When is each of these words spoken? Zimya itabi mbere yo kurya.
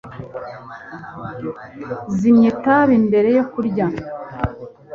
Zimya 2.17 2.47
itabi 2.53 2.95
mbere 3.07 3.29
yo 3.37 3.43
kurya. 3.51 3.85